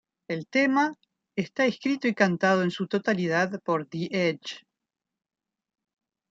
[0.27, 0.95] El tema
[1.35, 4.65] está escrito y cantado en su totalidad por The Edge.